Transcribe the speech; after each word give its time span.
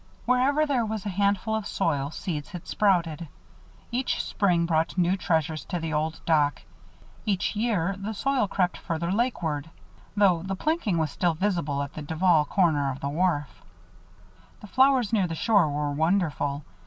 Wherever 0.25 0.65
there 0.65 0.83
was 0.83 1.05
a 1.05 1.09
handful 1.09 1.53
of 1.53 1.67
soil, 1.67 2.09
seeds 2.09 2.49
had 2.49 2.65
sprouted. 2.65 3.27
Each 3.91 4.23
spring 4.23 4.65
brought 4.65 4.97
new 4.97 5.15
treasures 5.15 5.63
to 5.65 5.77
the 5.79 5.93
old 5.93 6.21
dock; 6.25 6.63
each 7.23 7.55
year 7.55 7.93
the 7.95 8.15
soil 8.15 8.47
crept 8.47 8.77
further 8.77 9.11
lakeward; 9.11 9.69
though 10.17 10.41
the 10.41 10.55
planking 10.55 10.97
was 10.97 11.11
still 11.11 11.35
visible 11.35 11.83
at 11.83 11.93
the 11.93 12.01
Duval 12.01 12.45
corner 12.45 12.91
of 12.91 12.99
the 12.99 13.09
wharf. 13.09 13.61
The 14.61 14.65
flowers 14.67 15.13
near 15.13 15.27
the 15.27 15.35
shore 15.35 15.69
were 15.69 15.91
wonderful. 15.91 16.65